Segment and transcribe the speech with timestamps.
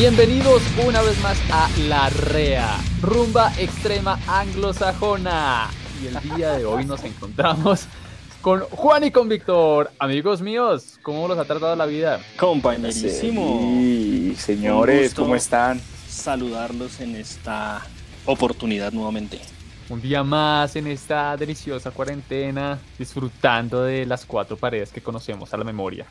[0.00, 5.70] Bienvenidos una vez más a La Rea, rumba extrema anglosajona.
[6.00, 7.86] Y el día de hoy nos encontramos
[8.40, 9.90] con Juan y con Víctor.
[9.98, 12.20] Amigos míos, ¿cómo los ha tratado la vida?
[12.38, 13.58] Compañerísimo.
[13.60, 15.22] Sí, señores, Un gusto.
[15.22, 15.80] ¿cómo están?
[16.08, 17.84] Saludarlos en esta
[18.24, 19.40] oportunidad nuevamente.
[19.88, 25.56] Un día más en esta deliciosa cuarentena, disfrutando de las cuatro paredes que conocemos a
[25.56, 26.06] la memoria.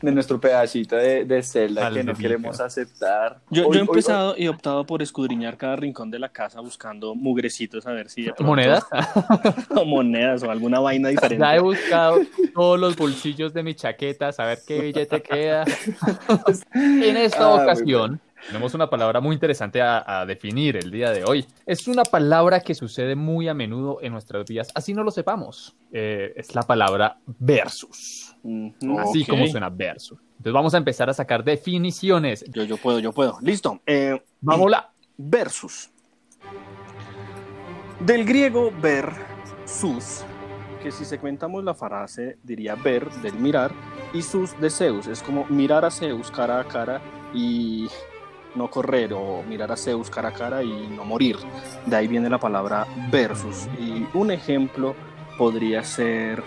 [0.00, 3.38] De nuestro pedacito de, de celda que no queremos aceptar.
[3.50, 6.30] Yo, Hoy- yo he hoy- empezado y he optado por escudriñar cada rincón de la
[6.30, 8.84] casa buscando mugrecitos a ver si de pronto- ¿Monedas?
[9.76, 11.44] o monedas o alguna vaina diferente.
[11.44, 12.20] Ya he buscado
[12.54, 15.64] todos los bolsillos de mi chaqueta, a ver qué billete queda.
[16.74, 21.24] en esta Ah, ocasión, tenemos una palabra muy interesante a, a definir el día de
[21.24, 21.46] hoy.
[21.66, 25.74] Es una palabra que sucede muy a menudo en nuestros días, así no lo sepamos.
[25.92, 28.34] Eh, es la palabra versus.
[28.98, 30.18] Así como suena versus.
[30.32, 32.44] Entonces vamos a empezar a sacar definiciones.
[32.50, 33.38] Yo, yo puedo, yo puedo.
[33.42, 33.80] Listo.
[33.86, 34.80] Eh, Vámonos.
[35.16, 35.90] versus.
[38.00, 39.08] Del griego ver,
[39.64, 40.24] sus,
[40.82, 43.70] que si segmentamos la frase diría ver, del mirar,
[44.12, 45.06] y sus de Zeus.
[45.06, 47.00] Es como mirar a Zeus cara a cara
[47.32, 47.86] y
[48.54, 51.36] no correr, o mirar a Zeus cara a cara y no morir.
[51.86, 53.68] De ahí viene la palabra versus.
[53.78, 54.94] Y un ejemplo
[55.38, 56.42] podría ser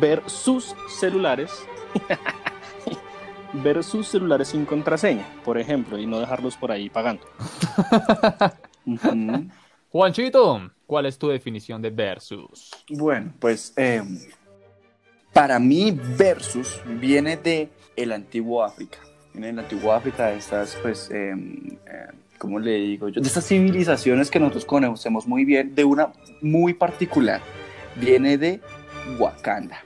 [0.00, 1.66] ver sus celulares.
[3.52, 7.22] ver sus celulares sin contraseña, por ejemplo, y no dejarlos por ahí pagando.
[9.90, 12.70] Juanchito, ¿cuál es tu definición de versus?
[12.90, 14.02] Bueno, pues eh,
[15.32, 18.98] para mí versus viene de el antiguo África.
[19.38, 22.06] Viene del antiguo África, de estas, pues, eh, eh,
[22.38, 23.20] ¿cómo le digo yo?
[23.20, 27.40] De estas civilizaciones que nosotros conocemos muy bien, de una muy particular.
[27.94, 28.60] Viene de
[29.16, 29.84] Wakanda.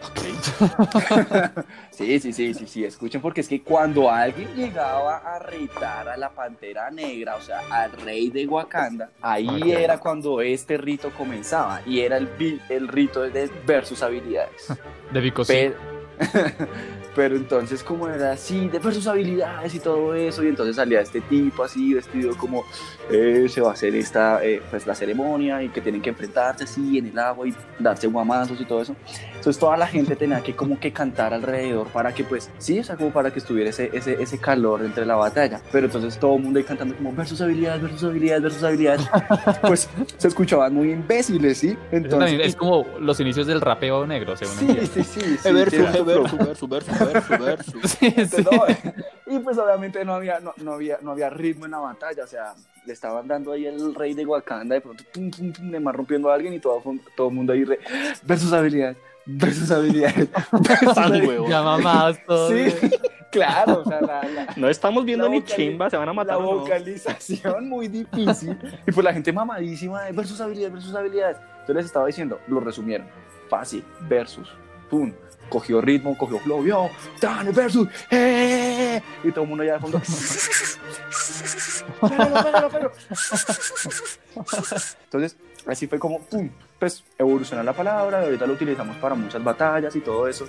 [1.92, 6.16] Sí, sí, sí, sí, sí, escuchen porque es que cuando alguien llegaba a retar a
[6.16, 11.82] la Pantera Negra, o sea, al rey de Wakanda, ahí era cuando este rito comenzaba
[11.86, 12.28] y era el,
[12.70, 14.66] el rito de ver sus habilidades.
[15.12, 15.52] De Vicosí.
[15.52, 15.76] Pero,
[17.14, 21.00] pero entonces como era así, de ver sus habilidades y todo eso, y entonces salía
[21.00, 22.64] este tipo así, vestido como
[23.10, 26.64] eh, se va a hacer esta, eh, pues la ceremonia y que tienen que enfrentarse
[26.64, 28.94] así en el agua y darse guamazos y todo eso.
[29.40, 32.84] Entonces toda la gente tenía que como que cantar alrededor para que pues, sí, o
[32.84, 35.62] sea, como para que estuviera ese, ese, ese calor entre la batalla.
[35.72, 38.52] Pero entonces todo el mundo ahí cantando como ver sus habilidades, ver sus habilidades, ver
[38.52, 39.08] sus habilidades.
[39.62, 41.74] pues se escuchaban muy imbéciles, ¿sí?
[41.90, 44.92] Entonces, es como los inicios del rapeo negro, según Sí, entiendo.
[44.92, 45.20] sí, sí.
[45.42, 47.90] sí, versus, versus, versus, versus, versus, versus.
[47.92, 48.44] Sí, sí.
[48.44, 48.66] no,
[49.34, 52.26] y pues obviamente no había, no, no había, no había ritmo en la batalla, o
[52.26, 52.52] sea,
[52.84, 55.94] le estaban dando ahí el rey de Wakanda, de pronto, tum, tum, tum, le más
[55.94, 56.82] rompiendo a alguien y todo,
[57.16, 57.78] todo el mundo ahí, re,
[58.22, 58.96] ver sus habilidades,
[59.38, 60.28] ver sus habilidades.
[60.52, 61.28] ver sus Tan habilidades".
[61.28, 61.48] huevo.
[61.48, 62.52] Ya mamados todos.
[62.52, 62.90] Sí,
[63.30, 66.12] claro, o sea, la, la, No estamos viendo La ni chimba, se van a la
[66.14, 66.40] matar.
[66.40, 66.58] no.
[66.58, 71.36] vocalización muy difícil, y pues la gente mamadísima de ver sus habilidades, ver sus habilidades.
[71.60, 73.06] Entonces les estaba diciendo, lo resumieron,
[73.48, 74.48] fácil, versus,
[74.88, 75.12] pum,
[75.48, 76.88] cogió ritmo, cogió flow, yo,
[77.20, 79.00] dale, versus, ¡eh!
[79.22, 80.00] y todo el mundo allá de fondo.
[82.00, 82.92] Pégalo, pégalo, pégalo.
[85.04, 85.36] Entonces,
[85.66, 86.48] así fue como, pum,
[86.78, 90.46] pues evolucionó la palabra, ahorita lo utilizamos para muchas batallas y todo eso.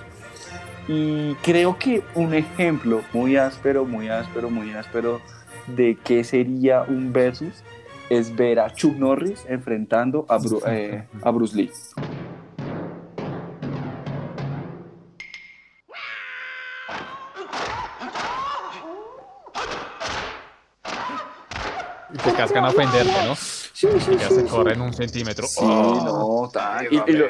[0.87, 5.21] Y creo que un ejemplo muy áspero, muy áspero, muy áspero
[5.67, 7.63] de qué sería un versus
[8.09, 11.71] es ver a Chuck Norris enfrentando a, Bru- eh, a Bruce Lee.
[22.13, 23.35] Y te cascan a ofenderte, ¿no?
[23.81, 25.47] Sí, sí, Ya se corren un centímetro.
[25.47, 26.41] Sí, Oh.
[26.43, 26.85] no, tal.
[26.91, 27.25] Y, y lo-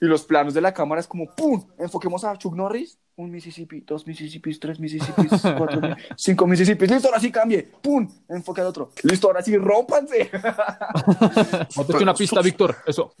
[0.00, 1.64] y los planos de la cámara es como, ¡pum!
[1.78, 2.98] Enfoquemos a Chuck Norris.
[3.16, 5.80] Un Mississippi, dos Mississippis, tres Mississippis, cuatro,
[6.16, 6.88] cinco Mississippis.
[6.90, 7.68] Listo, ahora sí cambie.
[7.82, 8.08] ¡Pum!
[8.28, 8.92] Enfoque al otro.
[9.02, 10.30] Listo, ahora sí, rómpanse.
[11.76, 12.76] Montate una pista, Víctor.
[12.86, 13.12] Eso.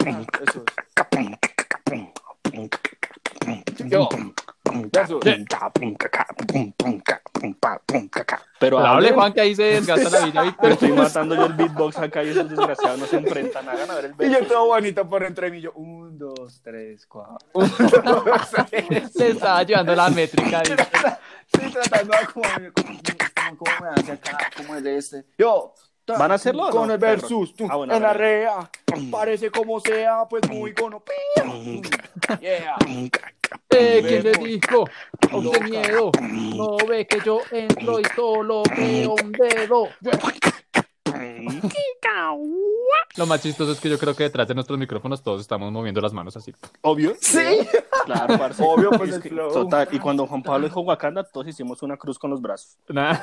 [0.46, 0.64] Eso
[2.52, 3.88] es.
[3.88, 4.08] Yo.
[4.90, 5.20] Pero
[8.58, 11.98] Pero hable, Juan, que ahí se desgasta la vida, Pero estoy matando yo el beatbox
[11.98, 13.68] acá y esos desgraciados no se enfrentan.
[13.68, 15.60] Hagan a ver el Y yo todo bonito por entre mí.
[15.60, 17.38] Yo, un, dos, tres, cuatro.
[19.12, 20.62] Se estaba llevando la métrica.
[20.64, 22.44] Sí, tratando de como,
[23.80, 25.24] me hace acá, como el de este.
[25.38, 25.74] Yo.
[26.16, 27.54] ¿Van a hacerlo Con no, el versus.
[27.54, 28.70] tú, Ah, bueno, en la rea.
[29.10, 31.02] Parece como sea, pues muy gono.
[32.40, 32.76] Yeah.
[33.70, 34.84] Eh, ¿Quién le dijo?
[35.30, 36.10] A usted miedo.
[36.20, 39.88] No ve que yo entro y solo veo un dedo.
[43.16, 46.00] Lo más chistoso es que yo creo que detrás de nuestros micrófonos todos estamos moviendo
[46.00, 46.52] las manos así.
[46.82, 47.14] Obvio.
[47.20, 47.38] Sí.
[48.04, 48.62] Claro, parce.
[48.64, 49.52] Obvio, pues Es el que- flow.
[49.52, 49.88] Total.
[49.90, 52.76] Y cuando Juan Pablo dijo Wakanda, todos hicimos una cruz con los brazos.
[52.88, 53.16] Nah.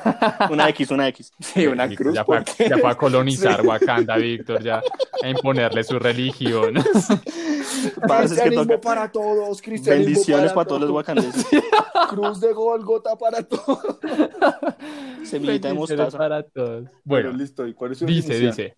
[0.51, 1.31] Una X, una X.
[1.39, 2.13] Sí, una cruz.
[2.13, 3.67] Ya fue, porque- ya fue a colonizar Sí.
[3.67, 4.81] Wakanda, Víctor, ya
[5.23, 6.75] a imponerle su religión.
[8.07, 11.45] Parce, es que toca- para todos, cristianismo Bendiciones para todos los wakandeses.
[12.09, 13.79] Cruz de Golgota para todos.
[15.23, 16.17] Semillita de mostaza.
[16.17, 16.83] para todos.
[17.03, 17.67] Bueno, Bueno, listo.
[17.67, 18.75] ¿Y dice, dice.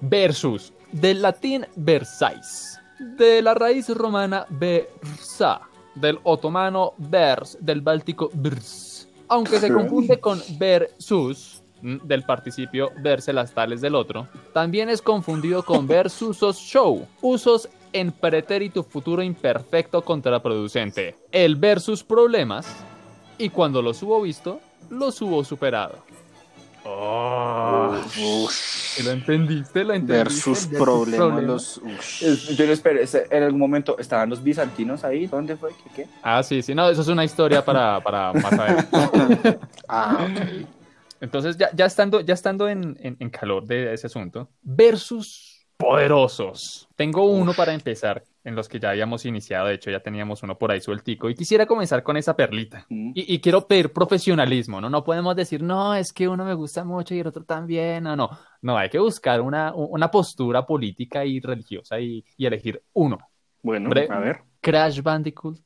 [0.00, 5.60] Versus, del latín versais, de la raíz romana versa,
[5.94, 13.32] del otomano vers, del báltico brs, aunque se confunde con versus, mm, del participio verse
[13.32, 20.02] las tales del otro, también es confundido con versusos show, usos en pretérito futuro imperfecto
[20.02, 22.66] contraproducente, el versus problemas,
[23.38, 26.04] y cuando los hubo visto, los hubo superado.
[26.86, 29.04] Uf.
[29.04, 29.84] ¿Lo entendiste?
[29.84, 30.50] ¿Lo entendiste?
[30.50, 31.44] Versus Versus problemas.
[31.44, 31.80] Los...
[32.22, 35.26] Es- Yo no espero, ese- en algún momento estaban los bizantinos ahí.
[35.26, 35.70] ¿Dónde fue?
[35.84, 35.90] ¿Qué?
[36.02, 36.08] qué?
[36.22, 38.96] Ah, sí, sí, no, eso es una historia para, para más adelante.
[39.88, 40.66] Ah, ok.
[41.20, 46.88] Entonces, ya, ya estando, ya estando en, en- en calor de ese asunto, versus poderosos.
[46.96, 50.56] Tengo uno para empezar, en los que ya habíamos iniciado, de hecho ya teníamos uno
[50.56, 52.86] por ahí sueltico, y quisiera comenzar con esa perlita.
[52.88, 53.10] Mm.
[53.12, 54.88] Y, y quiero pedir profesionalismo, ¿no?
[54.88, 58.14] No podemos decir, no, es que uno me gusta mucho y el otro también, no,
[58.14, 58.30] no.
[58.62, 63.18] No, hay que buscar una, una postura política y religiosa y, y elegir uno.
[63.62, 64.42] Bueno, a ver.
[64.60, 65.58] Crash Bandicoot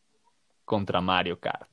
[0.65, 1.69] contra Mario Kart.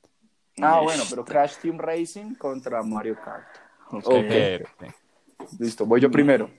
[0.60, 3.46] Ah, bueno, pero Crash Team Racing contra Mario Kart.
[3.92, 4.06] Ok.
[4.06, 4.92] Ok.
[5.58, 6.50] Listo, voy yo primero.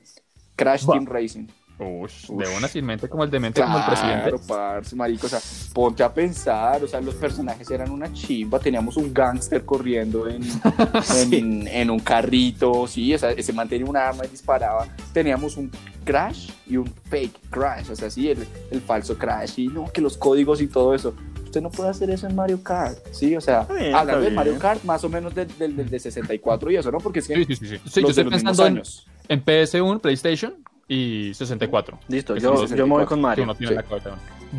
[0.55, 0.87] Crash.
[0.87, 1.47] Team Racing.
[1.79, 2.57] Ush, de Ush.
[2.57, 4.29] una sin mente como el demente como el presidente.
[4.29, 5.39] Claro, parce, marico, o sea,
[5.73, 10.41] ponte a pensar, o sea, los personajes eran una chimba, teníamos un gángster corriendo en,
[11.31, 15.71] en, en un carrito, sí, o sea, se mantenía un arma y disparaba, teníamos un
[16.03, 20.01] Crash y un fake Crash, o sea, sí, el, el falso Crash, y no, que
[20.01, 21.13] los códigos y todo eso.
[21.45, 24.59] Usted no puede hacer eso en Mario Kart, sí, o sea, bien, hablando de Mario.
[24.59, 26.99] Kart, más o menos del, del, del de 64 y eso, ¿no?
[26.99, 27.67] Porque es que Sí, sí, sí.
[27.67, 27.77] sí.
[27.89, 28.83] Sí, yo de estoy pensando en,
[29.29, 30.53] en PS1, PlayStation
[30.89, 31.97] y 64.
[32.09, 33.45] Listo, yo, yo me voy con Mario.
[33.45, 33.75] uno tiene sí.
[33.75, 34.09] la cabeza.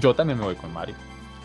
[0.00, 0.94] Yo también me voy con Mario.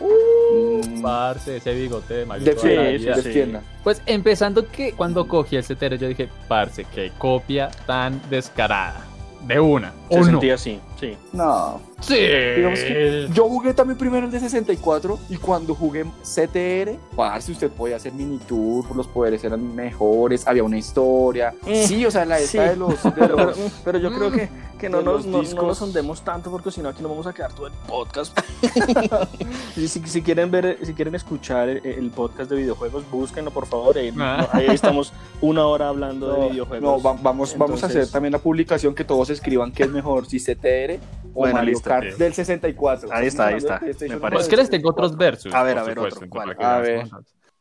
[0.00, 2.44] Mm, Parce, ese bigote de Mario.
[2.44, 3.66] Defienda, Sí.
[3.82, 9.04] Pues empezando que cuando cogí el CTR yo dije, parce, qué copia tan descarada.
[9.46, 9.92] De una.
[10.10, 10.40] Se ¿O no?
[10.52, 11.16] así, sí.
[11.32, 12.14] No, Sí.
[12.56, 17.70] Digamos que yo jugué también primero el de 64 y cuando jugué CTR, parce, usted
[17.70, 21.54] podía hacer mini tour, los poderes eran mejores, había una historia.
[21.62, 22.68] Mm, sí, o sea, la esta sí.
[22.70, 24.48] de los, de Pero, los- pero yo creo que,
[24.78, 27.26] que no, de nos, no, no nos hundemos tanto porque si no aquí nos vamos
[27.26, 28.38] a quedar todo el podcast.
[29.74, 33.96] si, si- quieren ver, si quieren escuchar el, el podcast de videojuegos, búsquenlo por favor.
[33.98, 34.48] Ahí, Ah.
[34.52, 36.82] ahí estamos una hora hablando de no, videojuegos.
[36.82, 39.90] no, va- vamos, vamos a hacer Entonces- también la publicación que todos escriban qué es
[39.90, 40.98] mejor, si CTR
[41.34, 43.08] o Bueno, Mario listo, Kart del 64.
[43.12, 43.80] Ahí está, ahí está.
[43.80, 44.18] Me parece.
[44.30, 44.90] Pues que les tengo 64.
[44.90, 45.54] otros versus.
[45.54, 46.56] A ver, a ver, supuesto, otro, ¿cuál?
[46.56, 47.06] para que A ver.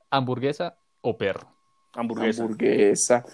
[0.10, 1.52] ¿Hamburguesa o perro?
[1.98, 2.44] Hamburguesa.
[2.44, 3.26] Hamburguesa.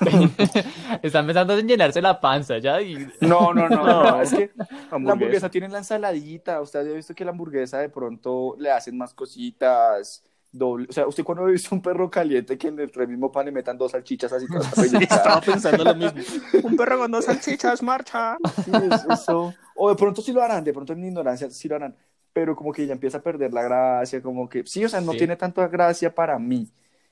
[1.02, 3.08] Están pensando en llenarse la panza ya y...
[3.20, 4.20] No, no, no, No.
[4.22, 5.12] es que La Hamburguesa.
[5.12, 6.60] hamburguesa tiene la ensaladita.
[6.60, 10.22] Usted ha visto que la hamburguesa de pronto le hacen más cositas.
[10.56, 10.86] Doble.
[10.88, 13.50] O sea, usted cuando ha visto un perro caliente que en el mismo pan le
[13.50, 14.46] metan dos salchichas así
[14.88, 16.22] Sí, estaba pensando lo mismo.
[16.62, 18.36] Un perro con dos salchichas, marcha.
[18.64, 19.52] Sí, es- eso.
[19.74, 21.96] O de pronto sí lo harán, de pronto en ignorancia sí lo harán.
[22.32, 25.10] Pero como que ya empieza a perder la gracia, como que sí, o sea, no
[25.12, 25.18] Sí.
[25.18, 26.68] tiene tanta gracia para mí.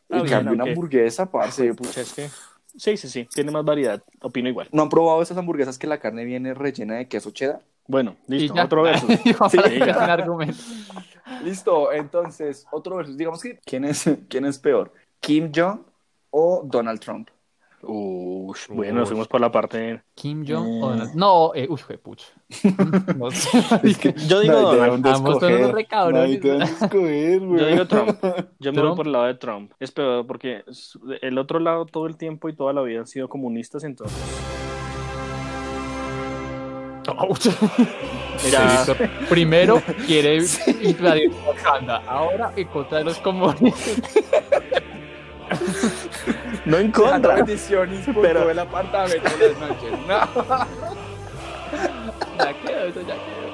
[0.08, 2.28] Ah, En bien, cambio, una hamburguesa, parce, Pucha, es que...
[2.76, 3.28] Sí, sí, sí.
[3.32, 4.02] Tiene más variedad.
[4.20, 4.68] Opino igual.
[4.72, 7.62] ¿no han probado esas hamburguesas que la carne viene rellena de queso cheddar?
[7.86, 8.54] Bueno, listo.
[8.60, 9.06] Otro verso.
[9.50, 9.58] Sí.
[11.44, 13.16] Listo, entonces, otro versus.
[13.16, 14.92] Digamos que, ¿quién es, quién es peor?
[15.20, 15.80] ¿Kim Jong
[16.30, 17.28] o Donald Trump?
[17.84, 20.02] Ush, bueno, nos fuimos por la parte.
[20.14, 20.80] Kim Jong Eh.
[20.82, 22.26] o Donald- No, eh, uy, pucha.
[23.18, 23.28] No.
[24.28, 25.06] Yo digo No Donald.
[25.06, 26.20] Ambos son unos re cabrones.
[26.22, 27.60] No hay de dónde escoger, güey.
[27.60, 28.18] Yo digo Trump.
[28.60, 28.96] Yo me voy Trump.
[28.96, 29.72] por el lado de Trump.
[29.80, 30.62] Es peor porque
[31.22, 34.16] el otro lado todo el tiempo y toda la vida han sido comunistas, entonces.
[37.18, 37.46] Ouch.
[38.44, 38.84] Mira.
[38.84, 38.92] Sí.
[39.28, 40.38] Primero quiere
[40.82, 44.02] invadir Wakanda, ahora en contra de los comunistas.
[46.64, 47.34] No en contra.
[48.22, 49.92] Pero- todo el apartamento las noches.
[50.06, 50.20] No.
[52.38, 53.52] Ya quedó, eso ya quedó.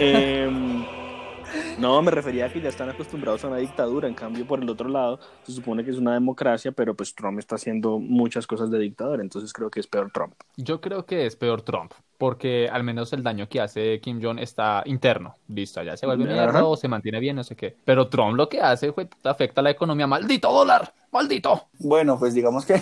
[0.00, 0.71] Em, no,
[2.02, 4.06] me refería a que ya están acostumbrados a una dictadura.
[4.06, 7.38] En cambio, por el otro lado, se supone que es una democracia, pero pues Trump
[7.38, 9.20] está haciendo muchas cosas de dictador.
[9.20, 10.34] Entonces creo que es peor Trump.
[10.56, 14.38] Yo creo que es peor Trump, porque al menos el daño que hace Kim Jong
[14.38, 15.36] está interno.
[15.48, 17.76] Listo, ya se vuelve mierda o se mantiene bien, no sé qué.
[17.84, 20.06] Pero Trump lo que hace fue afecta a la economía.
[20.06, 20.94] ¡Maldito dólar!
[21.10, 21.68] ¡Maldito!
[21.78, 22.80] Bueno, pues digamos que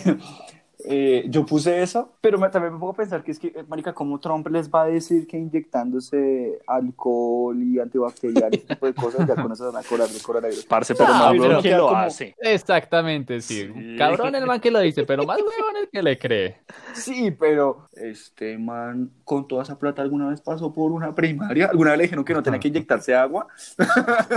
[0.84, 3.64] Eh, yo puse eso, pero me- también me pongo a pensar que es que, eh,
[3.68, 8.86] marica, ¿cómo Trump les va a decir que inyectándose alcohol y antibacterial y ese tipo
[8.86, 10.64] de cosas ya con eso van a curar el coronavirus?
[10.66, 12.34] Parce, pero Ah, más huevón que lo como- hace.
[12.40, 13.68] Exactamente, sí.
[13.74, 13.96] Sí.
[13.98, 16.56] Cabrón el man que lo dice, pero más huevón el que le cree.
[16.94, 21.90] Sí, pero este man con toda esa plata alguna vez pasó por una primaria, alguna
[21.90, 23.46] vez le dijeron que no tenía que inyectarse agua.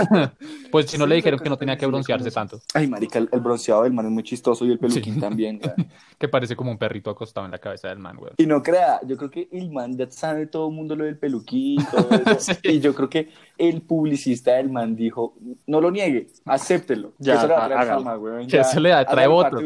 [0.70, 3.28] Pues si no Sí, le dijeron que no tenía que broncearse tanto, Ay, marica, el,
[3.32, 5.20] el bronceado del man es muy chistoso y el peluquín Sí.
[5.20, 5.58] también.
[5.62, 5.74] güey.
[6.34, 8.34] Parece como un perrito acostado en la cabeza del man, weón.
[8.38, 11.16] Y no crea, yo creo que el man ya sabe todo el mundo lo del
[11.16, 12.52] peluquín, todo eso.
[12.62, 12.68] Sí.
[12.70, 15.34] Y yo creo que el publicista del man dijo,
[15.66, 17.12] no lo niegue, acéptelo.
[17.18, 17.98] Ya, que eso le va a traer hágalo.
[18.00, 18.46] fama, güey.
[18.46, 19.62] Que ya, eso le da- trae votos.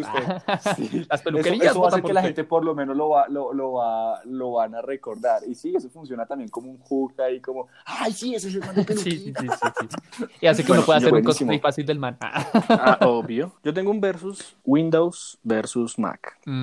[0.76, 1.06] Sí.
[1.08, 3.26] Las Eso, peluquerías eso va a hacer que la gente por lo menos lo, va,
[3.28, 5.40] lo, lo, va, lo van a recordar.
[5.48, 8.60] Y sí, eso funciona también como un hook ahí, como, ay, sí, ese es el
[8.60, 9.12] man de peluquín.
[9.12, 9.86] sí, sí, sí,
[10.18, 10.24] sí.
[10.42, 11.48] Y así que uno puede hacer un buenísimo.
[11.48, 12.16] cosplay fácil del man.
[12.20, 13.52] Ah, obvio.
[13.64, 16.38] Yo tengo un versus Windows versus Mac.
[16.44, 16.57] Mm.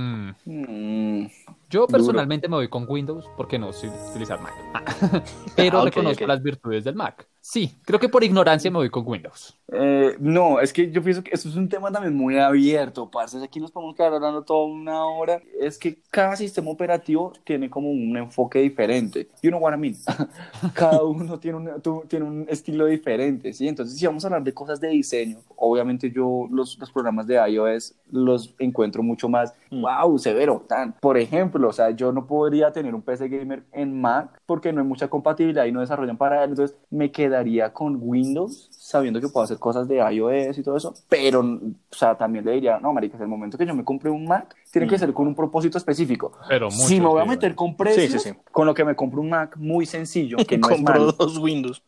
[0.46, 1.25] Mm,
[1.70, 4.54] Yo personalmente me voy con Windows porque no sé utilizar Mac.
[5.56, 7.28] Pero Ah, reconozco las virtudes del Mac.
[7.48, 9.56] Sí, creo que por ignorancia me voy con Windows.
[9.72, 13.38] Eh, no, es que yo pienso que eso es un tema también muy abierto, parce.
[13.44, 15.40] Aquí nos podemos quedar hablando toda una hora.
[15.62, 19.28] Es que cada sistema operativo tiene como un enfoque diferente.
[19.44, 19.96] You know what I mean?
[20.74, 23.68] cada uno tiene un, tu- tiene un estilo diferente, ¿sí?
[23.68, 27.36] Entonces, si vamos a hablar de cosas de diseño, obviamente yo los, los programas de
[27.48, 29.82] iOS los encuentro mucho más, Mm.
[29.82, 30.94] wow, severo, tan.
[30.94, 34.82] Por ejemplo, o sea, yo no podría tener un PC gamer en Mac porque no
[34.82, 36.52] hay mucha compatibilidad y no desarrollan para él.
[36.52, 40.94] Entonces, me quedaría con Windows sabiendo que puedo hacer cosas de iOS y todo eso,
[41.10, 41.60] pero, o
[41.92, 44.88] sea, también le diría, no, marica, el momento que yo me compre un Mac, tiene
[44.88, 45.00] que Mm.
[45.00, 46.32] ser con un propósito específico.
[46.48, 46.88] Pero mucho.
[46.88, 48.39] si me voy a sí, meter con precios, Sí, sí, sí.
[48.51, 51.12] con lo que me compro un Mac muy sencillo, que no es Compro malo.
[51.13, 51.82] dos Windows.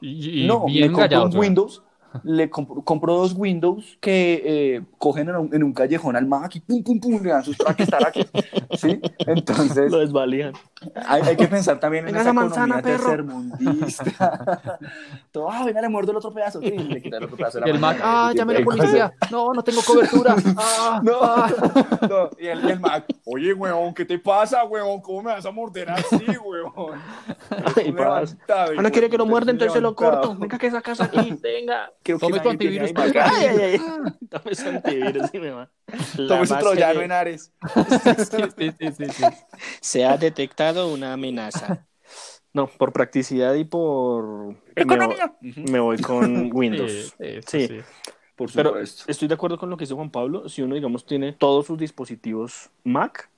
[0.00, 1.36] Y, y no, bien me compro un.
[1.38, 1.82] Windows,
[2.24, 6.54] le compro, compro dos Windows que eh, cogen en un, en un callejón al Mac
[6.56, 7.88] y pum, pum, pum, le dan sus traques.
[9.26, 10.52] Entonces, Lo desvalían.
[11.06, 14.78] Hay, hay que pensar también en esa la manzana, tercermundista.
[15.32, 16.60] Todo, ah, venga, le muerdo el otro pedazo.
[16.60, 18.64] Sí, le quita el otro pedazo de Y la el Mac, ah, llame a la
[18.64, 19.14] policía.
[19.30, 20.36] No, no tengo cobertura.
[20.56, 21.50] Ah, No, ah.
[22.08, 25.00] no, y el, y el Mac, oye, weón, ¿qué te pasa, weón?
[25.00, 27.00] ¿Cómo me vas a morder así, weón?
[27.76, 30.20] Levantado, Ah, no quiere que lo muerda, entonces se lo levantado.
[30.22, 30.40] corto.
[30.40, 31.36] Venga, que sacas aquí.
[31.42, 31.92] Venga.
[32.02, 32.90] Creo que Tome tu antivirus.
[32.94, 33.80] Ay, ay, ay.
[34.20, 35.70] Dame ese antivirus y me va.
[36.16, 37.52] La Tome su troyano que en Ares.
[38.30, 39.24] Sí, sí, sí, sí, sí.
[39.80, 41.86] Se ha detectado una amenaza.
[42.54, 44.54] No, por practicidad y por...
[44.76, 45.34] Economía.
[45.40, 47.14] Me, voy- me voy con Windows.
[47.18, 47.68] Sí, sí, Sí.
[47.68, 47.80] sí.
[48.36, 49.04] Por Pero supuesto.
[49.08, 50.46] estoy de acuerdo con lo que dice Juan Pablo.
[50.50, 53.30] Si uno, digamos, tiene todos sus dispositivos Mac,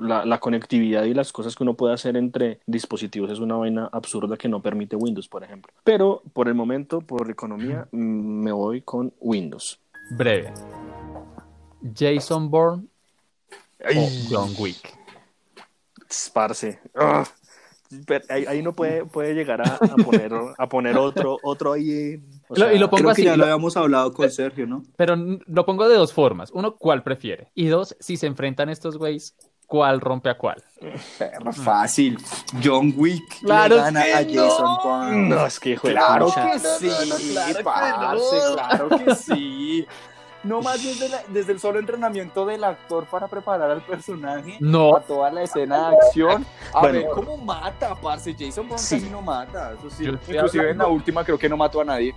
[0.00, 3.90] la, la conectividad y las cosas que uno puede hacer entre dispositivos es una vaina
[3.92, 5.74] absurda que no permite Windows, por ejemplo.
[5.84, 9.78] Pero por el momento, por economía, me voy con Windows.
[10.12, 10.54] Breve.
[11.94, 12.86] Jason Bourne
[13.80, 14.96] o John Wick.
[16.12, 16.80] Sparse.
[16.94, 17.24] Ah.
[18.06, 22.22] Pero ahí, ahí uno puede, puede llegar a, a poner, a poner otro, otro ahí.
[22.48, 24.66] o Lo- y lo pongo Creo así, que ya lo lo- habíamos hablado con Sergio,
[24.66, 24.84] ¿no?
[24.96, 26.50] Pero lo pongo de dos formas.
[26.52, 27.50] Uno, ¿cuál prefiere?
[27.54, 29.34] Y dos, si se enfrentan estos güeyes,
[29.66, 30.62] ¿cuál rompe a cuál?
[31.18, 32.16] Perro, fácil.
[32.62, 34.48] John Wick Claro le gana que a no.
[34.50, 35.28] Jason Bourne.
[35.28, 36.50] No, es que hijo de Claro pucha.
[36.52, 36.90] que sí,
[37.64, 38.54] parce, no.
[38.54, 39.86] claro que sí.
[40.42, 44.96] No más desde, la- desde el solo entrenamiento del actor para preparar al personaje No.
[44.96, 46.46] a toda la escena de acción.
[46.72, 46.98] A Bueno.
[46.98, 48.34] ver cómo mata, parce.
[48.38, 48.96] Jason Bourne Sí.
[49.00, 49.72] casi no mata.
[49.78, 50.04] Eso sí.
[50.04, 52.14] Yo estoy Inclusive en la última creo que no mató a nadie.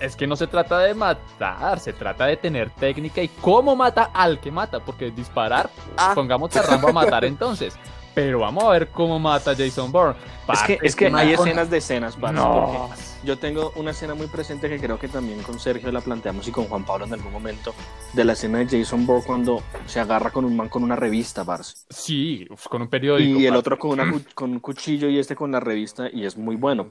[0.00, 4.10] Es que no se trata de matar, se trata de tener técnica y cómo mata
[4.12, 6.12] al que mata, porque disparar, Ah.
[6.14, 7.78] pongamos a Rambo a matar entonces.
[8.14, 10.16] Pero vamos a ver cómo mata Jason Bourne.
[10.52, 12.52] Es que, es que Parte hay escenas de escenas, parce, No.
[12.88, 12.94] porque
[13.26, 16.52] Yo tengo una escena muy presente que creo que también con Sergio la planteamos y
[16.52, 17.74] con Juan Pablo en algún momento,
[18.12, 21.44] de la escena de Jason Bourne cuando se agarra con un man con una revista,
[21.44, 21.74] parce.
[21.90, 23.40] Sí, con un periódico.
[23.40, 26.36] Y el otro con, una, con un cuchillo y este con la revista y es
[26.36, 26.86] muy bueno.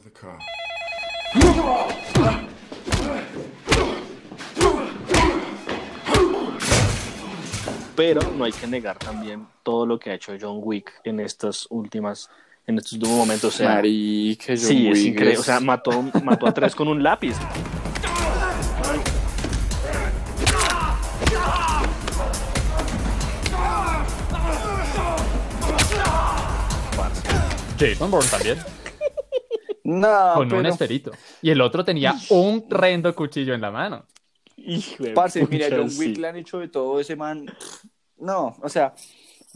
[7.96, 11.65] Pero no hay que negar también todo lo que ha hecho John Wick en estas
[11.70, 12.30] últimas,
[12.67, 13.53] en estos últimos momentos.
[13.53, 15.38] O sea, Marica, John sí, es increíble.
[15.38, 17.36] O sea, mató, mató a tres con un lápiz.
[27.77, 28.57] Jason Bourne también,
[29.84, 31.12] No, con un pero, esperito.
[31.41, 34.05] Y el otro tenía un rendo cuchillo en la mano.
[34.57, 36.00] Hijo de parce, mira, John sí.
[36.00, 37.45] Wick le han hecho de todo ese man.
[38.17, 38.93] No, o sea,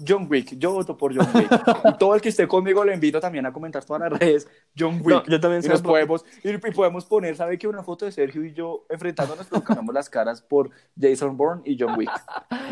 [0.07, 1.51] John Wick, yo voto por John Wick.
[1.85, 4.47] y todo el que esté conmigo lo invito también a comentar todas las redes.
[4.77, 5.07] John Wick.
[5.07, 7.67] No, yo también y sé nos por- podemos, y, y podemos poner, ¿sabe qué?
[7.67, 11.77] Una foto de Sergio y yo enfrentándonos, pero cambiamos las caras por Jason Bourne y
[11.79, 12.09] John Wick.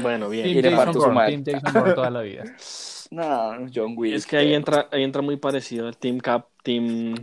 [0.01, 0.48] Bueno, bien.
[0.48, 1.38] Y Team le Jason parto su Bourne, madre.
[1.39, 2.43] Team Jason Bourne toda la vida.
[3.12, 4.15] No, John Wick.
[4.15, 7.15] Es que ahí entra, ahí entra muy parecido el Team Cap, Team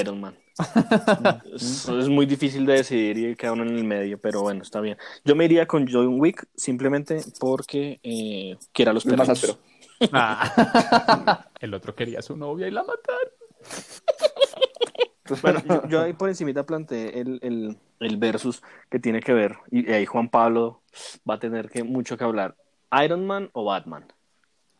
[0.00, 0.34] Iron Man.
[1.54, 4.80] es, es muy difícil de decidir y queda uno en el medio, pero bueno, está
[4.80, 4.96] bien.
[5.24, 9.58] Yo me iría con John Wick simplemente porque eh, quiera los más áspero.
[10.12, 11.46] Ah.
[11.60, 13.30] El otro quería a su novia y la mataron.
[15.42, 19.56] Bueno, yo, yo ahí por encimita planteé el, el, el versus que tiene que ver,
[19.72, 20.82] y ahí Juan Pablo
[21.28, 22.54] va a tener que mucho que hablar.
[23.02, 24.04] ¿Iron Man o Batman?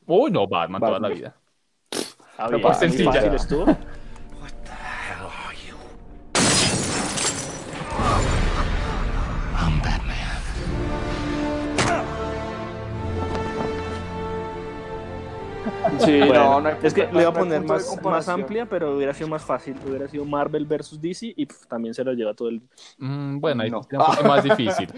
[0.06, 1.36] Uy, no, Batman, toda la vida.
[2.38, 3.66] Ah, No, bien, pues, fácil estuvo.
[16.04, 18.96] Sí, Bueno, no, no hay es que le iba a poner más, más amplia, pero
[18.96, 19.76] hubiera sido más fácil.
[19.86, 22.60] Hubiera sido Marvel versus DC y también se lo lleva todo el.
[22.98, 23.80] Mm, bueno, ahí No.
[23.80, 24.88] es un poco más difícil.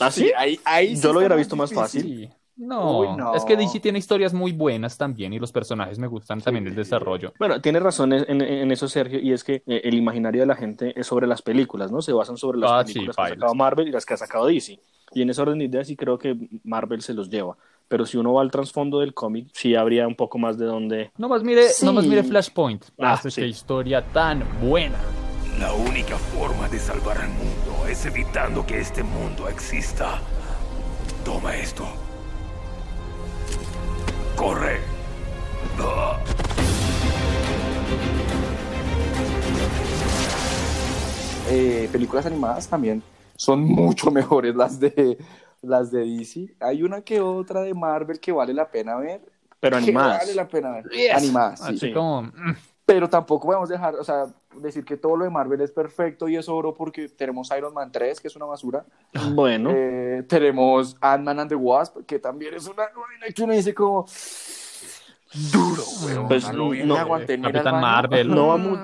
[0.00, 2.02] ¿Ah, Sí, ahí, ahí sí Yo lo hubiera visto más difícil.
[2.02, 2.30] fácil.
[2.56, 3.34] No, Uy, no.
[3.34, 6.76] es que DC tiene historias muy buenas también y los personajes me gustan también el
[6.76, 7.32] desarrollo.
[7.36, 10.54] Bueno, tiene razón en, en eso, Sergio, y es que eh, el imaginario de la
[10.54, 12.00] gente es sobre las películas, ¿no?
[12.00, 14.16] Se basan sobre las Ah, sí, películas que ha sacado Marvel y las que ha
[14.18, 14.78] sacado DC.
[15.14, 17.56] Y en ese orden de ideas sí creo que Marvel se los lleva.
[17.88, 21.10] Pero si uno va al trasfondo del cómic, sí habría un poco más de donde...
[21.18, 21.84] Nomás mire, Sí.
[21.84, 22.84] nomás mire Flashpoint.
[22.98, 23.40] Ah, Ah, sí.
[23.42, 24.98] qué historia tan buena.
[25.58, 30.20] La única forma de salvar al mundo es evitando que este mundo exista.
[31.24, 31.84] Toma esto.
[34.36, 34.80] Corre.
[35.78, 36.18] Ah.
[41.50, 43.02] eh, películas animadas también
[43.36, 45.18] son mucho mejores las de
[45.66, 46.54] las de DC.
[46.60, 49.20] Hay una que otra de Marvel que vale la pena ver.
[49.60, 50.18] Pero que animadas.
[50.20, 50.88] Vale la pena ver.
[50.90, 51.14] Yes.
[51.14, 51.66] Animadas, sí.
[51.68, 51.92] Así Sí.
[51.92, 52.54] como, mm,
[52.86, 54.26] Pero tampoco podemos dejar, o sea,
[54.60, 57.90] decir que todo lo de Marvel es perfecto y es oro porque tenemos Iron Man
[57.90, 58.84] 3, que es una basura.
[59.34, 63.72] Bueno, Eh, tenemos Ant-Man and the Wasp, que también es una vaina que uno dice
[63.74, 64.04] como
[65.52, 66.28] duro, weón.
[66.28, 67.80] Pues, no, aguanté Capitán.
[67.80, 68.28] Marvel.
[68.28, 68.76] no va, mu-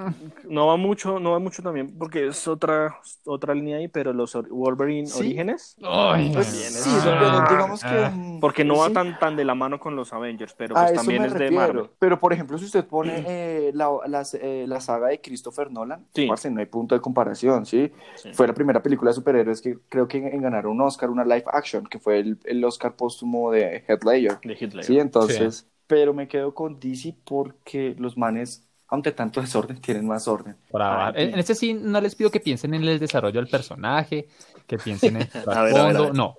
[0.48, 4.34] no va mucho, no va mucho también, porque es otra, otra línea ahí, pero los
[4.34, 5.18] or- Wolverine Sí.
[5.20, 7.88] Orígenes, ay, Pues sí, pero ah, digamos que...
[7.88, 8.10] ah.
[8.14, 8.92] mm, porque no va sí.
[8.94, 11.50] tan, tan de la mano con los Avengers, pero pues eso también me es de.
[11.50, 11.90] Marvel.
[11.98, 16.06] Pero, por ejemplo, si usted pone eh, la, la- eh, la saga de Christopher Nolan,
[16.14, 16.26] Sí.
[16.26, 17.92] parce, no hay punto de comparación, ¿sí?
[18.16, 18.30] Sí.
[18.32, 21.24] Fue la primera película de superhéroes que creo que en, en ganar un Oscar, una
[21.24, 24.38] live action, que fue el, el Oscar póstumo de Heath Ledger.
[24.42, 24.84] De Hitler.
[24.84, 30.28] Sí, entonces, pero me quedo con DC porque los manes, ante tanto desorden, tienen más
[30.28, 30.56] orden.
[30.70, 31.14] Por abajo.
[31.16, 34.28] Ay, En este sí no les pido que piensen en el desarrollo del personaje,
[34.68, 36.14] que piensen en el A ver, a ver, a trasfondo, ver.
[36.14, 36.36] no.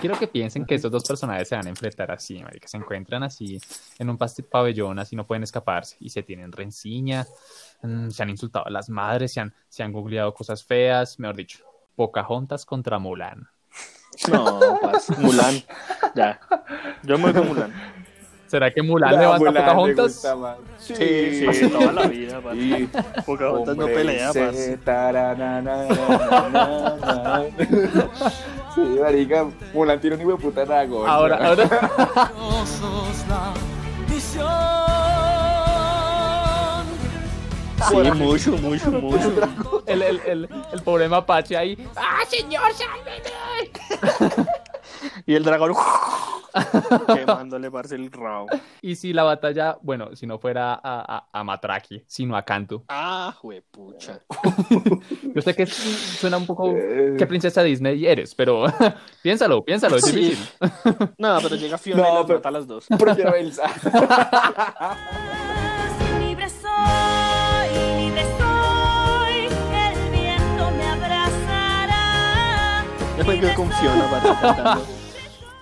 [0.00, 3.24] Quiero que piensen que estos dos personajes se van a enfrentar así, que se encuentran
[3.24, 3.58] así
[3.98, 7.26] en un pabellón, así no pueden escaparse y se tienen rencilla,
[7.82, 11.34] mm, se han insultado a las madres, se han, se han googleado cosas feas, mejor
[11.34, 11.58] dicho,
[11.96, 13.48] Pocahontas contra Mulan.
[14.30, 15.56] No, pues, Mulan.
[16.14, 16.40] Ya.
[17.02, 17.72] Yo me voy con Mulan.
[18.52, 20.26] ¿Será que Mulan levanta a Pocahontas?
[20.78, 20.94] Sí,
[21.54, 22.38] sí, toda la vida.
[22.42, 22.60] parce.
[22.60, 22.86] Y,
[23.24, 24.78] Pocahontas no hombre, pelea, se-.
[28.74, 31.08] Sí, marica, Mulan tiene un hijo de puta dragón.
[31.08, 31.44] Ahora, ¿no?
[31.46, 31.66] ahora,
[37.88, 39.82] Sí, mucho, mucho, mucho.
[39.86, 41.88] el, el, el, el pobre mapache ahí.
[41.96, 44.52] ¡Ah, señor, sálveme!
[45.26, 45.74] Y el dragón
[47.14, 48.46] quemándole, parce, el rabo.
[48.82, 52.84] Y si la batalla, bueno, si no fuera a, a, a Matraki, sino a Kanto.
[52.88, 54.20] Ah, juepucha.
[55.34, 58.66] Yo sé que suena un poco qué princesa Disney eres, pero
[59.22, 60.16] piénsalo, piénsalo, es Sí.
[60.16, 60.48] difícil.
[61.18, 62.86] No, pero llega Fiona No, y las pero- mata a las dos.
[62.98, 63.70] Prefiero Elsa.
[73.42, 74.86] Quedo con Fiona, parce, cantando.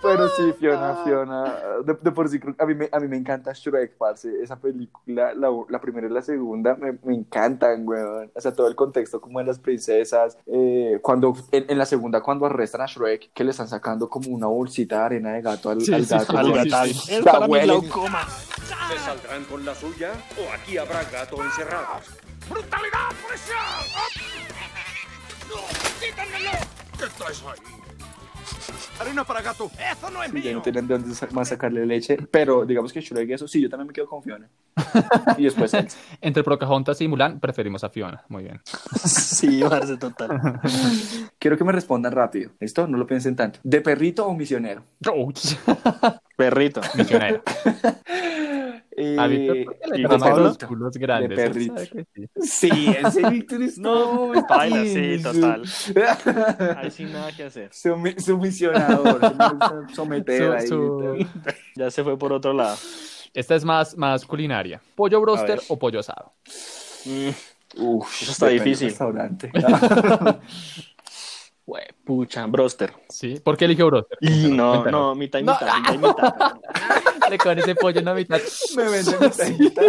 [0.02, 1.44] Pero sí, Fiona, Fiona.
[1.84, 4.30] De, de por sí, creo- a mí, me, a mí me encanta Shrek, parce.
[4.42, 8.30] Esa película, la, la primera y la segunda, me, me encantan, weón.
[8.34, 10.38] O sea, todo el contexto como de las princesas.
[10.46, 14.30] eh, cuando, en, en la segunda, cuando arrestan a Shrek, que le están sacando como
[14.30, 16.32] una bolsita de arena de gato al, Sí, al sí, gato.
[16.32, 16.64] sí, Al weón.
[16.64, 16.88] gatal.
[16.94, 17.14] sí.
[17.14, 17.66] Es para huelen.
[17.80, 18.26] glaucoma.
[18.28, 22.06] ¿Se saldrán con la suya o aquí habrá gato encerrados?
[22.48, 23.84] ¡Brutalidad policial!
[25.48, 25.79] ¡No!
[27.00, 27.60] ¿Qué traes ahí?
[29.00, 29.70] Arena para gato.
[29.78, 30.62] Eso no es Y ya no mío.
[30.62, 32.18] tienen de dónde sa- más sacarle leche.
[32.30, 34.46] Pero digamos que Shrek y eso, sí, yo también me quedo con Fiona.
[35.38, 35.96] Y después Elsa.
[36.20, 38.22] Entre Pocahontas y Mulan, preferimos a Fiona.
[38.28, 38.60] Muy bien.
[39.04, 40.60] Sí, parce, total.
[41.38, 42.50] Quiero que me respondan rápido.
[42.60, 42.86] ¿Listo?
[42.86, 43.58] No lo piensen tanto.
[43.62, 44.82] ¿De perrito o misionero?
[45.10, 45.54] Ouch.
[46.36, 46.82] Perrito.
[46.94, 47.42] Misionero.
[49.02, 51.36] Eh, A Víctor, ¿por qué le los culos grandes?
[51.36, 51.74] De Él perrito.
[51.74, 52.28] sabe que sí.
[52.68, 55.62] Sí, ese Víctor es No, todo baila, sí, total.
[56.76, 57.70] Ahí sin nada que hacer.
[57.70, 59.20] Sumi- Sumisionador.
[59.94, 60.68] Someter Su- ahí.
[60.68, 61.26] su-
[61.76, 62.76] Ya se fue por otro lado.
[63.32, 64.80] Esta es más, más culinaria.
[64.94, 66.32] ¿Pollo broster o pollo asado?
[67.06, 67.30] Mm,
[67.82, 68.88] Uf, Eso está difícil.
[68.88, 69.50] Restaurante.
[71.66, 72.92] hue- pucha, broster.
[73.08, 73.38] ¿Sí?
[73.42, 74.18] ¿Por qué eligió broster?
[74.20, 75.52] Y no, no, mitad y No.
[75.52, 76.54] mitad, mitad y mitad.
[77.30, 78.40] Le con ese pollo en la mitad.
[78.76, 79.82] me vende mi tajita.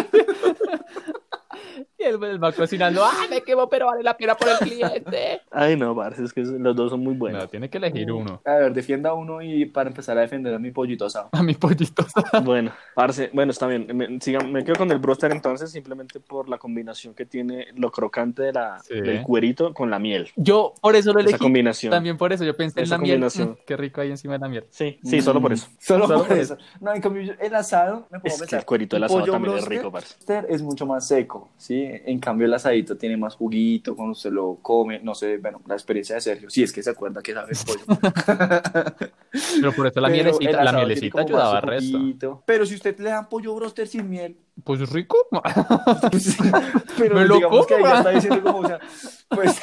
[2.02, 3.04] Y él, él va cocinando.
[3.06, 5.42] ¡Ah, me quemo, pero vale la pena por el cliente!
[5.52, 7.44] Ay, no, parce, es que los dos son muy buenos.
[7.44, 8.42] No, tiene que elegir uno.
[8.46, 11.30] A ver, defienda uno y para empezar a defender a mi pollito asado.
[11.34, 12.06] A mi pollito.
[12.44, 13.88] Bueno, parce, bueno, está bien.
[13.96, 17.92] Me, siga- me quedo con el broster entonces, simplemente por la combinación que tiene lo
[17.92, 19.00] crocante de la, Sí.
[19.02, 20.30] del cuerito con la miel.
[20.36, 21.44] Yo por eso lo Esa elegí.
[21.44, 21.92] combinación.
[21.92, 23.16] También por eso yo pensé en Esa la miel.
[23.16, 23.50] combinación.
[23.52, 24.66] Mm, qué rico ahí encima de la miel.
[24.70, 25.68] Sí, sí, solo por eso.
[25.80, 26.58] Solo, Solo por por eso.
[26.80, 28.60] No, en cambio, el asado, me puedo Es que pensar.
[28.60, 30.16] el cuerito del asado pollo también es rico, parce.
[30.50, 31.90] es mucho más seco, ¿sí?
[32.06, 34.99] En cambio, el asadito tiene más juguito cuando usted lo come.
[35.01, 36.49] No sé, bueno, la experiencia de Sergio.
[36.49, 37.88] Sí, es que se acuerda que sabe el pollo.
[39.60, 41.99] Pero por eso la Pero el mielecita, la mielecita ayudaba al resto.
[41.99, 42.43] juguito.
[42.45, 45.17] Pero si usted le dan pollo broster sin miel, Pues rico.
[46.97, 48.80] pero Me lo digamos que ya está diciendo como, o sea,
[49.30, 49.60] pues,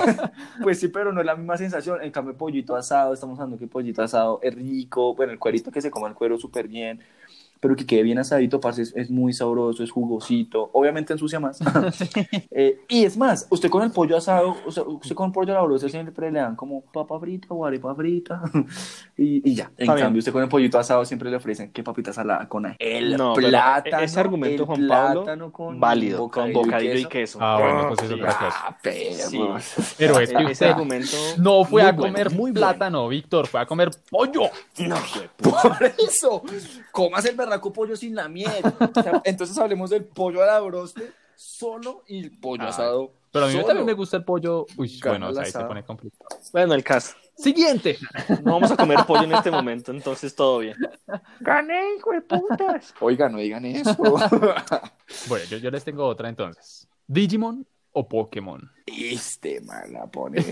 [0.62, 2.02] pues sí, pero no es la misma sensación.
[2.02, 5.80] En cambio, pollito asado, estamos hablando que pollito asado es rico, bueno, el cuerito que
[5.82, 7.00] se come el cuero súper bien,
[7.61, 11.59] pero que quede bien asadito, parce, es, es muy sabroso, es jugosito, obviamente ensucia más.
[12.51, 15.53] Eh, y es más, usted con el pollo asado, o sea, usted con el pollo
[15.53, 18.42] a la brosa siempre le dan como papa frita o arepa frita,
[19.16, 19.71] y, y ya.
[19.77, 23.16] En cambio, usted con el pollito asado siempre le ofrecen que papita salada con el
[23.16, 24.03] No, plátano.
[24.03, 27.38] ese argumento, el Juan Pablo, con Válido, con bocadillo y queso.
[27.40, 28.14] Ah, bueno, pues es Sí.
[28.14, 28.64] otra cosa.
[28.66, 28.77] Ah.
[28.83, 29.94] Sí.
[29.99, 31.16] Pero es que Ese argumento.
[31.38, 32.55] no fue a bueno, comer muy bueno.
[32.55, 34.42] plátano, Víctor, fue a comer pollo.
[34.79, 34.97] No,
[35.42, 36.42] Por eso,
[36.92, 38.62] comas el berraco pollo sin la miel.
[38.64, 43.14] O sea, entonces hablemos del pollo a la broste solo y el pollo asado.
[43.30, 43.66] Pero a mí solo.
[43.66, 44.66] también me gusta el pollo.
[44.76, 46.28] Uy, bueno, o el sea, ahí se pone complicado.
[46.52, 47.14] Bueno, el caso.
[47.37, 47.96] Siguiente.
[48.42, 50.76] No vamos a comer pollo en este momento, entonces todo bien.
[51.40, 52.92] Gané, hijo de putas.
[53.00, 53.96] Oiga, no digan eso.
[55.28, 56.88] Bueno, yo, yo les tengo otra entonces.
[57.06, 58.70] ¿Digimon o Pokémon?
[58.87, 60.44] este man la pone.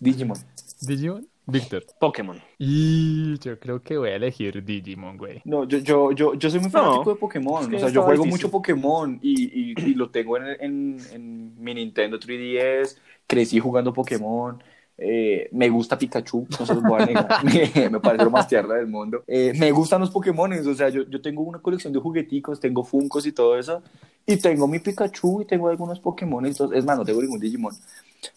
[0.00, 0.38] Digimon.
[0.80, 1.28] ¿Digimon?
[1.46, 1.84] Víctor.
[1.98, 2.44] Pokémon.
[2.58, 5.42] Y yo creo que voy a elegir Digimon, güey.
[5.44, 7.60] No, yo, yo, yo, yo soy muy fanático No, de Pokémon.
[7.60, 8.30] es que o sea, yo juego difícil.
[8.30, 12.96] mucho Pokémon y, y, y lo tengo en, en, en mi Nintendo 3DS.
[13.26, 14.62] Crecí jugando Pokémon.
[14.98, 17.34] Eh, me gusta Pikachu, no se los voy a negar.
[17.44, 19.24] me, me parece lo más tierno del mundo.
[19.26, 22.84] Eh, me gustan los Pokémon, o sea, yo, yo tengo una colección de jugueticos, tengo
[22.84, 23.82] Funkos y todo eso.
[24.26, 26.44] Y tengo mi Pikachu y tengo algunos Pokémon.
[26.46, 27.74] Entonces, es más, no tengo ningún Digimon.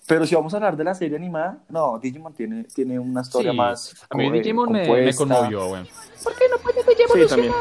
[0.07, 3.51] Pero si vamos a hablar de la serie animada, no, Digimon tiene, tiene una historia
[3.51, 3.95] Sí, más.
[4.09, 5.83] A mí Digimon me, me conmovió, güey.
[7.13, 7.53] Sí, también.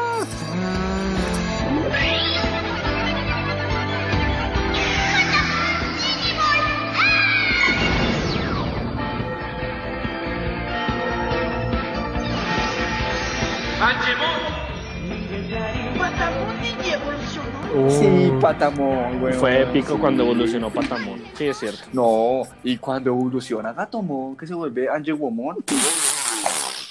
[17.89, 19.33] Sí, Patamon, güey.
[19.33, 21.21] Fue épico cuando evolucionó Patamon.
[21.33, 21.79] Sí, es cierto.
[21.93, 25.57] No, y cuando evoluciona Gatomon, que se vuelve Angewomon,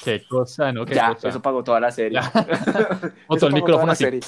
[0.04, 0.84] Qué cosa, ¿no?
[0.84, 1.28] Qué ya, cosa.
[1.30, 2.20] eso pagó toda la serie.
[3.26, 4.04] Botó el micrófono así.
[4.04, 4.20] serie.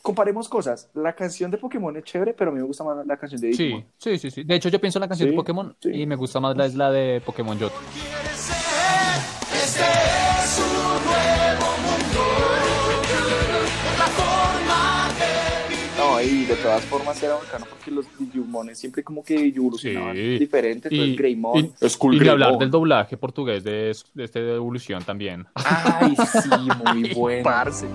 [0.00, 0.88] Comparemos cosas.
[0.94, 3.48] La canción de Pokémon es chévere, pero a mí me gusta más la canción de
[3.48, 3.84] Digimon.
[3.98, 4.44] Sí, sí, sí, sí.
[4.44, 5.90] De hecho, yo pienso en la canción Sí, de Pokémon sí.
[5.92, 7.76] y me gusta más la, es la de Pokémon Yoto.
[16.62, 20.38] Todas formas era bacano porque los Digimones siempre como que evolucionaban Sí.
[20.38, 20.90] diferentes.
[20.92, 22.58] Entonces, Y, Greymon, y, Skull y ni hablar Greymon.
[22.60, 25.46] del doblaje portugués de, de este de evolución también.
[25.54, 26.48] Ay, sí,
[26.92, 27.44] muy bueno.
[27.44, 27.86] Parce.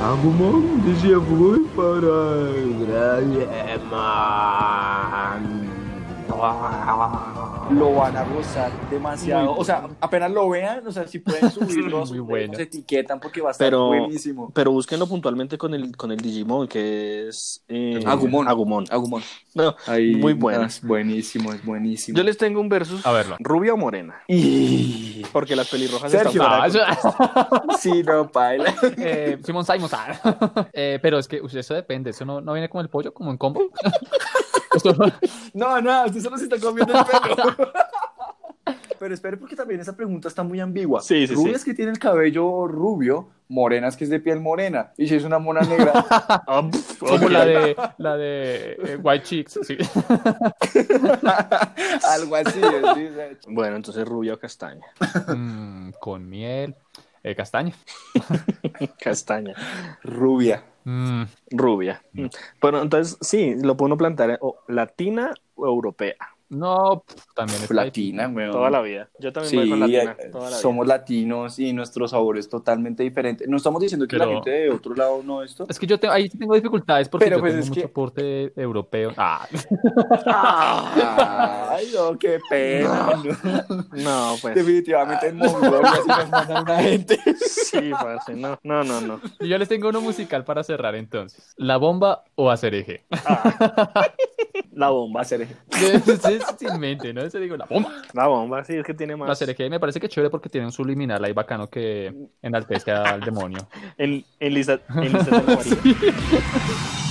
[0.00, 2.42] Agumon desea voy para
[7.74, 9.54] Lo van a gozar demasiado.
[9.54, 12.52] O sea, apenas lo vean, o sea, si pueden subirlo, Muy bueno.
[12.52, 14.50] nos etiquetan porque va a estar Pero, buenísimo.
[14.54, 17.62] pero búsquenlo puntualmente con el, con el Digimon, que es.
[17.68, 18.46] eh, Agumon.
[18.48, 18.84] Agumon.
[18.90, 19.22] Agumon.
[19.54, 20.64] No, Ahí, muy bueno.
[20.64, 22.16] Es buenísimo, es buenísimo.
[22.16, 23.04] Yo les tengo un versus.
[23.06, 23.36] A verlo.
[23.40, 24.22] Rubia o morena.
[24.28, 25.22] Y...
[25.32, 26.42] Porque las pelirrojas Sergio.
[26.42, 28.74] están Ah, de eso- Sí, no, paila.
[28.98, 29.90] eh, Simon Simon.
[29.92, 30.68] ah.
[30.72, 32.10] Eh, pero es que eso depende.
[32.10, 33.62] Eso no, no viene como el pollo, como en combo.
[35.54, 37.72] No, no, usted solo se está comiendo el pelo.
[38.98, 41.00] pero espere porque también esa pregunta está muy ambigua.
[41.00, 41.56] Sí, sí, Rubia sí.
[41.56, 44.92] es que tiene el cabello rubio, morena es que es de piel morena.
[44.96, 49.58] Y si es una mona negra, Ah, Como la de, la de eh, White Chicks,
[49.64, 49.76] sí.
[52.08, 52.60] algo así.
[52.62, 53.48] es, sí.
[53.48, 54.86] Bueno, entonces rubia o castaña.
[55.26, 56.76] Mm, con miel.
[57.22, 57.72] Eh, castaña.
[59.00, 59.54] Castaña.
[60.02, 60.64] Rubia.
[60.84, 62.02] Mm, Rubia.
[62.12, 62.26] Mm.
[62.60, 66.16] Bueno, entonces sí, lo puedo plantear o latina o europea.
[66.52, 68.52] No, también está Latina, weón.
[68.52, 69.08] Toda la vida.
[69.18, 70.16] Yo también Sí, voy con latina.
[70.18, 73.46] eh, Toda la somos latinos y nuestro sabor es totalmente diferente.
[73.48, 75.66] No estamos diciendo que la Pero- gente de otro lado no esto.
[75.68, 77.80] Es que yo te- ahí sí tengo dificultades porque Pero yo pues tengo es mucho
[77.80, 79.12] que- aporte europeo.
[79.16, 79.46] Ah,
[81.70, 83.12] Ay, no, qué pena.
[83.92, 84.34] no.
[84.40, 84.54] pues.
[84.54, 87.18] Definitivamente en Mongolia si nos mandan una gente.
[87.46, 89.20] Sí, parce, no, no, no, no.
[89.40, 91.54] y yo les tengo uno musical para cerrar entonces.
[91.56, 93.04] ¿La bomba o hacer eje?
[94.72, 95.20] La bomba.
[95.22, 96.40] hacer Sin
[96.78, 97.22] mente, ¿no?
[97.22, 97.90] Ese digo, la bomba.
[98.12, 99.28] La bomba, sí, es que tiene más.
[99.28, 103.20] La CRG me parece que chévere porque tiene un subliminal ahí bacano que enaltece al
[103.20, 103.58] demonio.
[103.98, 105.42] En, en lista, en lista.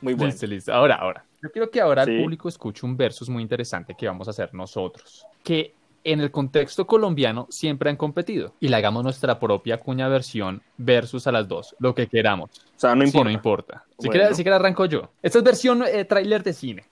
[0.00, 0.30] Muy bueno.
[0.32, 0.72] Listo, listo.
[0.72, 1.24] Ahora, ahora.
[1.42, 2.12] Yo quiero que ahora Sí.
[2.12, 5.26] el público escuche un versus muy interesante que vamos a hacer nosotros.
[5.42, 8.54] Que en el contexto colombiano siempre han competido.
[8.60, 11.74] Y le hagamos nuestra propia cuña versión versus a las dos.
[11.78, 12.50] Lo que queramos.
[12.76, 13.24] O sea, no Sí, importa.
[13.24, 13.84] no importa.
[13.98, 14.12] Si Bueno.
[14.20, 15.10] quiere, si quiere arranco yo.
[15.22, 16.84] Esta es versión eh, tráiler de cine.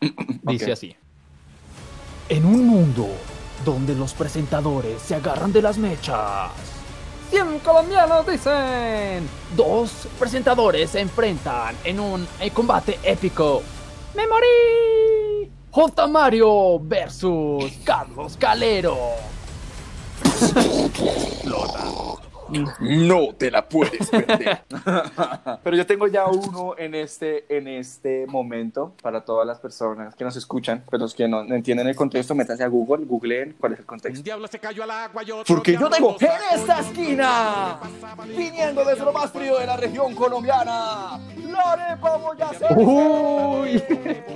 [0.42, 0.70] Dice Ok.
[0.72, 0.96] así.
[2.28, 3.08] En un mundo
[3.64, 6.50] donde los presentadores se agarran de las mechas.
[7.30, 9.26] 100 colombianos dicen.
[9.56, 13.62] Dos presentadores se enfrentan en un eh, combate épico.
[14.14, 15.51] ¡Me morí!
[15.74, 16.06] J.
[16.06, 19.16] Mario versus Carlos Calero.
[22.80, 24.62] No te la puedes perder.
[25.64, 30.24] Pero yo tengo ya uno en este, en este momento para todas las personas que
[30.24, 33.80] nos escuchan, pero los que no, entienden el contexto, métanse a Google, googleen cuál es
[33.80, 34.22] el contexto.
[34.22, 37.78] diablo se cayó al agua y otro Porque yo tengo en esta esquina,
[38.26, 42.74] viniendo desde lo más frío de la región colombiana, la arepa boyacense.
[42.74, 43.82] Uy.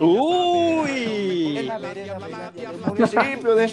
[0.01, 1.59] ¡Uy!
[1.59, 1.79] En la
[2.87, 3.69] municipio de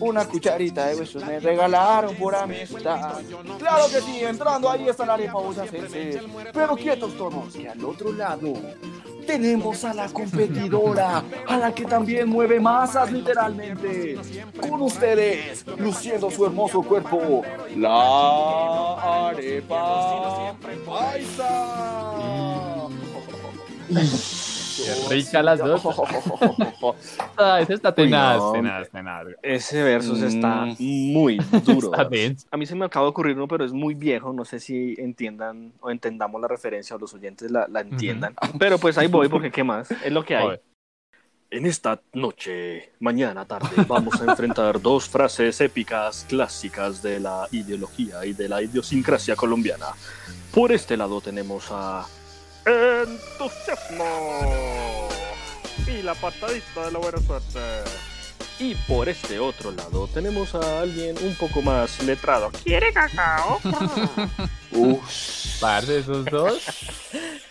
[0.00, 3.20] una cucharita de huesos me regalaron por amistad.
[3.58, 6.20] Claro que sí, entrando ahí está la arepa boyacense.
[6.52, 8.54] Pero quietos todos, que al otro lado
[9.26, 14.18] tenemos a la competidora, a la que también mueve masas literalmente.
[14.58, 17.42] Con ustedes, luciendo su hermoso cuerpo,
[17.76, 20.54] la arepa
[20.86, 22.08] paisa.
[24.84, 25.82] Qué rica las dos.
[27.36, 28.52] Ah, ese está tenaz, no.
[28.52, 29.26] tenaz, tenaz.
[29.42, 30.76] Ese versus está Mm.
[31.12, 31.92] muy duro.
[31.92, 32.08] Está.
[32.50, 34.32] A mí se me acaba de ocurrir uno, pero es muy viejo.
[34.32, 38.34] No sé si entiendan o entendamos la referencia o los oyentes la, la entiendan.
[38.58, 39.90] Pero pues ahí voy, porque ¿qué más?
[39.90, 40.58] Es lo que hay.
[41.50, 48.24] En esta noche, mañana tarde, vamos a enfrentar dos frases épicas clásicas de la ideología
[48.26, 49.86] y de la idiosincrasia colombiana.
[50.52, 52.04] Por este lado tenemos a
[52.68, 54.04] entusiasmo
[55.86, 57.60] y la patadita de la buena suerte.
[58.60, 62.50] Y por este otro lado tenemos a alguien un poco más letrado.
[62.64, 63.60] ¿Quiere cacao?
[64.72, 65.60] Uf.
[65.60, 66.60] Parce, esos dos.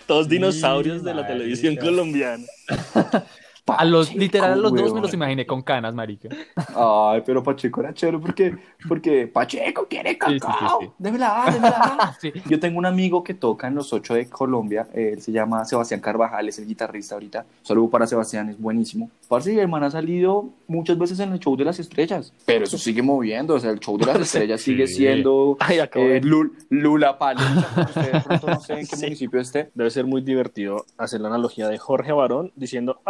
[0.08, 2.46] Dos dinosaurios de la televisión colombiana.
[3.68, 5.02] A los, Pacheco, literal, a los dos me weón.
[5.02, 6.30] los imaginé con canas, marica.
[6.76, 8.56] Ay, pero Pacheco era chévere porque,
[8.88, 10.80] porque Pacheco quiere Sí, sí, cacao.
[10.80, 10.92] sí, sí.
[10.98, 12.18] Démela, démela.
[12.22, 12.32] Sí.
[12.48, 14.88] Yo tengo un amigo que toca en los ocho de Colombia.
[14.94, 17.46] Él se llama Sebastián Carvajal, es el guitarrista ahorita.
[17.62, 19.10] Saludo para Sebastián, es buenísimo.
[19.28, 22.34] Parce, y el man ha salido muchas veces en el show de las estrellas.
[22.46, 23.56] Pero eso sigue moviendo.
[23.56, 24.96] O sea, el show de las estrellas sigue Sí.
[24.96, 29.04] siendo Ay, acabo de eh, Lul- Lula de pronto no sé en qué Sí.
[29.06, 29.70] municipio esté.
[29.76, 33.02] Debe ser muy divertido hacer la analogía de Jorge Barón diciendo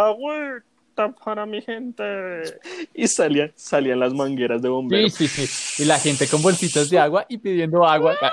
[0.98, 2.60] agüita para mi gente.
[2.94, 5.14] Y salían, salían las mangueras de Sí, bomberos.
[5.14, 5.84] sí, sí.
[5.84, 8.16] Y la gente con bolsitas de agua y pidiendo agua.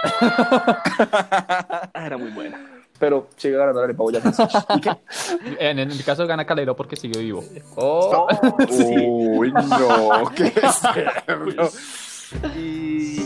[1.97, 2.59] Ah, era muy buena.
[2.99, 4.05] Pero sigue ganando la arepa.
[5.59, 7.45] En, en mi caso gana Calero porque sigue vivo.
[7.77, 8.27] Oh,
[8.69, 10.51] Uy, no, qué
[10.83, 11.71] cerdo.
[12.57, 13.25] Y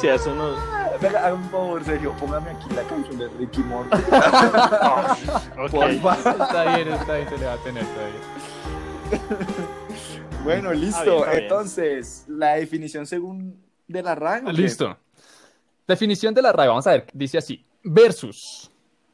[0.00, 0.58] si hace unos.
[1.00, 3.96] Venga, haga un favor, Sergio, póngame aquí la canción de Ricky Morty.
[3.96, 5.70] Ok.
[5.70, 6.40] Por favor.
[6.42, 8.49] Está bien, está bien, se le va a tener, está bien.
[10.44, 10.88] Bueno, listo.
[10.88, 11.42] Está bien, está bien.
[11.42, 14.46] Entonces, la definición según de la RAN.
[14.46, 14.62] ¿o qué?
[14.62, 14.96] Listo.
[15.86, 17.64] Definición de la RAE, vamos a ver, dice así.
[17.82, 18.70] Versus.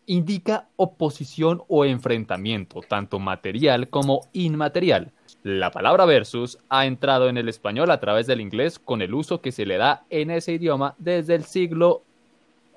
[0.08, 5.12] Indica oposición o enfrentamiento, tanto material como inmaterial.
[5.42, 9.40] La palabra versus ha entrado en el español a través del inglés con el uso
[9.40, 12.04] que se le da en ese idioma desde el siglo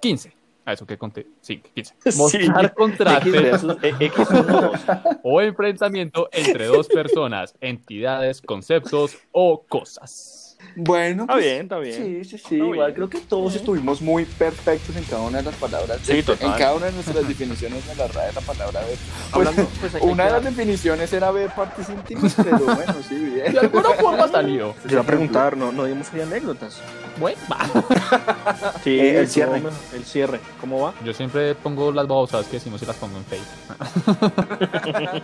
[0.02, 0.34] 15.
[0.70, 1.26] A eso que conté.
[1.42, 1.96] Sí, 15.
[2.12, 2.18] Sí.
[2.20, 2.74] Mostrar
[4.00, 4.82] X uno, dos.
[5.24, 10.49] o enfrentamiento entre dos personas, entidades, conceptos o cosas.
[10.76, 11.96] Bueno, Está pues, bien, está bien.
[11.96, 12.56] Sí, sí, sí.
[12.56, 12.94] Está Igual bien.
[12.96, 16.00] creo que todos estuvimos muy perfectos en cada una de las palabras.
[16.04, 16.58] Sí, en total.
[16.58, 18.98] cada una de nuestras definiciones de la RAE de la palabra ver.
[19.34, 23.52] Pues, Hablando, pues, una de las definiciones era ver partes íntimas, pero bueno, sí, bien.
[23.54, 24.74] De alguna forma salió.
[24.86, 26.80] Te iba a preguntar, no, no dimos hoy anécdotas.
[27.20, 27.60] Bueno, va.
[28.84, 29.62] Sí, Eh, el cierre.
[29.94, 30.94] El cierre, ¿cómo va?
[31.04, 33.50] Yo siempre pongo las babosadas que decimos y las pongo en Facebook.